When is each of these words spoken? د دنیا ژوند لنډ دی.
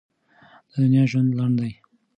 د 0.69 0.71
دنیا 0.81 1.03
ژوند 1.11 1.29
لنډ 1.39 1.55
دی. 1.61 1.73